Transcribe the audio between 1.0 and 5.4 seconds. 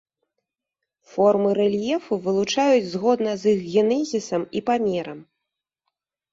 Формы рэльефу вылучаюць згодна з іх генезісам і памерам.